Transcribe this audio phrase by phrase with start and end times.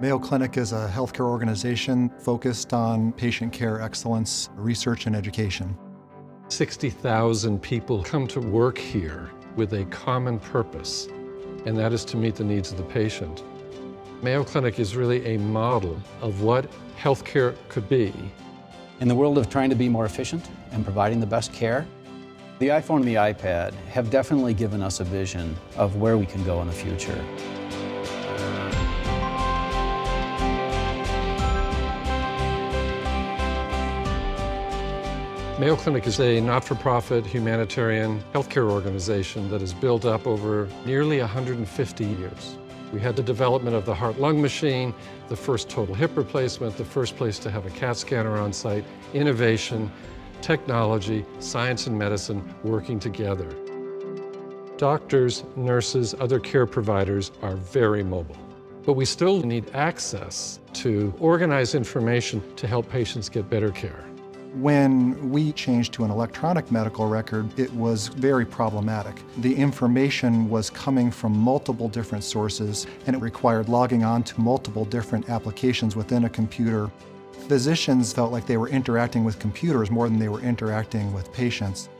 [0.00, 5.76] Mayo Clinic is a healthcare organization focused on patient care excellence, research, and education.
[6.50, 11.08] 60,000 people come to work here with a common purpose,
[11.66, 13.42] and that is to meet the needs of the patient.
[14.22, 18.12] Mayo Clinic is really a model of what healthcare could be.
[19.00, 21.84] In the world of trying to be more efficient and providing the best care,
[22.60, 26.44] the iPhone and the iPad have definitely given us a vision of where we can
[26.44, 27.24] go in the future.
[35.58, 42.04] Mayo Clinic is a not-for-profit humanitarian healthcare organization that has built up over nearly 150
[42.04, 42.56] years.
[42.92, 44.94] We had the development of the heart-lung machine,
[45.28, 48.84] the first total hip replacement, the first place to have a CAT scanner on site,
[49.14, 49.90] innovation,
[50.42, 53.48] technology, science and medicine working together.
[54.76, 58.38] Doctors, nurses, other care providers are very mobile,
[58.84, 64.07] but we still need access to organize information to help patients get better care.
[64.54, 69.20] When we changed to an electronic medical record, it was very problematic.
[69.38, 74.86] The information was coming from multiple different sources, and it required logging on to multiple
[74.86, 76.90] different applications within a computer.
[77.46, 81.90] Physicians felt like they were interacting with computers more than they were interacting with patients.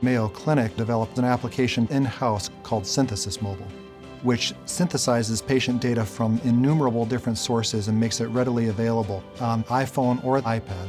[0.00, 3.68] Mayo Clinic developed an application in-house called Synthesis Mobile,
[4.22, 10.24] which synthesizes patient data from innumerable different sources and makes it readily available on iPhone
[10.24, 10.88] or iPad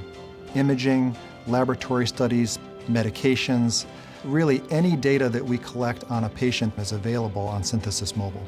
[0.55, 1.15] imaging,
[1.47, 3.85] laboratory studies, medications,
[4.23, 8.45] really any data that we collect on a patient is available on Synthesis Mobile.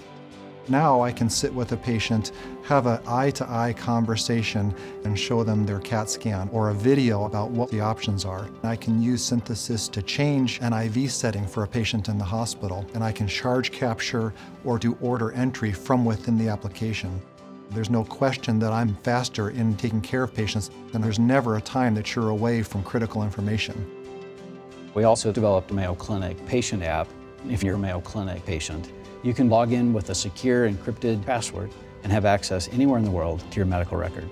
[0.69, 5.79] Now I can sit with a patient, have an eye-to-eye conversation and show them their
[5.79, 8.49] CAT scan or a video about what the options are.
[8.63, 12.85] I can use Synthesis to change an IV setting for a patient in the hospital
[12.93, 14.33] and I can charge capture
[14.65, 17.21] or do order entry from within the application.
[17.71, 21.61] There's no question that I'm faster in taking care of patients, and there's never a
[21.61, 23.85] time that you're away from critical information.
[24.93, 27.09] We also developed a Mayo Clinic patient app.
[27.49, 31.69] If you're a Mayo Clinic patient, you can log in with a secure encrypted password
[32.03, 34.29] and have access anywhere in the world to your medical record.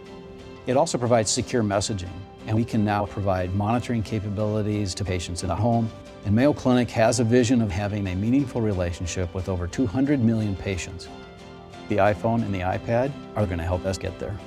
[0.65, 2.13] It also provides secure messaging,
[2.47, 5.91] and we can now provide monitoring capabilities to patients in the home.
[6.23, 10.55] And Mayo Clinic has a vision of having a meaningful relationship with over 200 million
[10.55, 11.09] patients
[11.89, 14.37] the iPhone and the iPad are going to help us get there.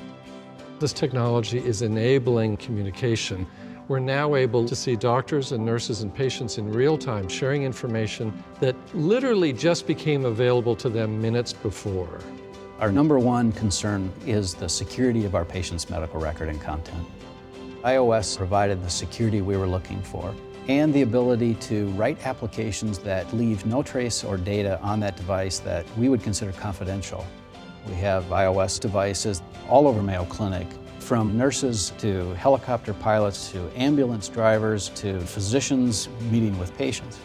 [0.80, 3.46] This technology is enabling communication.
[3.88, 8.32] We're now able to see doctors and nurses and patients in real time sharing information
[8.60, 12.20] that literally just became available to them minutes before.
[12.80, 17.04] Our number one concern is the security of our patient's medical record and content.
[17.82, 20.34] iOS provided the security we were looking for
[20.68, 25.58] and the ability to write applications that leave no trace or data on that device
[25.60, 27.26] that we would consider confidential.
[27.86, 30.66] We have iOS devices all over Mayo Clinic,
[30.98, 37.18] from nurses to helicopter pilots to ambulance drivers to physicians meeting with patients.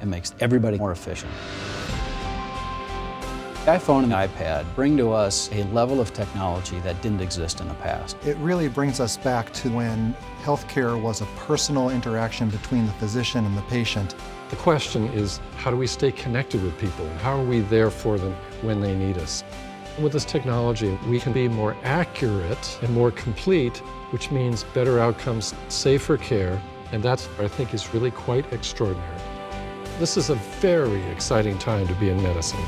[0.00, 1.32] It makes everybody more efficient.
[3.66, 7.66] The iPhone and iPad bring to us a level of technology that didn't exist in
[7.66, 8.16] the past.
[8.24, 13.44] It really brings us back to when healthcare was a personal interaction between the physician
[13.44, 14.14] and the patient.
[14.50, 17.08] The question is, how do we stay connected with people?
[17.22, 19.42] How are we there for them when they need us?
[20.00, 23.78] With this technology, we can be more accurate and more complete,
[24.12, 26.62] which means better outcomes, safer care,
[26.92, 29.20] and that's, I think, is really quite extraordinary.
[29.98, 32.64] This is a very exciting time to be in medicine.